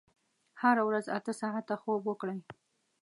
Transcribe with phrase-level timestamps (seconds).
[0.61, 2.39] هره ورځ اته ساعته خوب وکړئ.